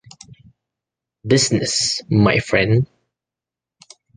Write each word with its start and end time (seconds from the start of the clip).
Business 1.27 2.01
my 2.09 2.39
friend. 2.39 2.87